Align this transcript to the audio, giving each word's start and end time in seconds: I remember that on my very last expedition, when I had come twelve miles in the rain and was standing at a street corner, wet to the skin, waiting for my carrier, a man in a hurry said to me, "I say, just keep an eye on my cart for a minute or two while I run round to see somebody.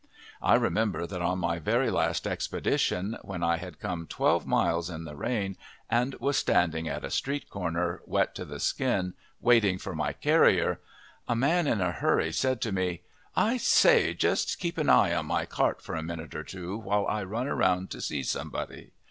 I 0.41 0.55
remember 0.55 1.05
that 1.05 1.21
on 1.21 1.37
my 1.37 1.59
very 1.59 1.91
last 1.91 2.25
expedition, 2.25 3.19
when 3.21 3.43
I 3.43 3.57
had 3.57 3.79
come 3.79 4.07
twelve 4.07 4.47
miles 4.47 4.89
in 4.89 5.03
the 5.03 5.15
rain 5.15 5.57
and 5.91 6.15
was 6.15 6.37
standing 6.37 6.89
at 6.89 7.05
a 7.05 7.11
street 7.11 7.51
corner, 7.51 8.01
wet 8.07 8.33
to 8.33 8.45
the 8.45 8.59
skin, 8.59 9.13
waiting 9.41 9.77
for 9.77 9.93
my 9.93 10.13
carrier, 10.13 10.79
a 11.27 11.35
man 11.35 11.67
in 11.67 11.81
a 11.81 11.91
hurry 11.91 12.31
said 12.31 12.61
to 12.61 12.71
me, 12.71 13.01
"I 13.35 13.57
say, 13.57 14.15
just 14.15 14.57
keep 14.57 14.79
an 14.79 14.89
eye 14.89 15.13
on 15.13 15.27
my 15.27 15.45
cart 15.45 15.83
for 15.83 15.93
a 15.93 16.01
minute 16.01 16.33
or 16.33 16.43
two 16.43 16.77
while 16.79 17.05
I 17.05 17.21
run 17.23 17.45
round 17.47 17.91
to 17.91 18.01
see 18.01 18.23
somebody. 18.23 18.93